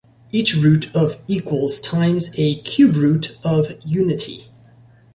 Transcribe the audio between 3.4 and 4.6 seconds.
of unity.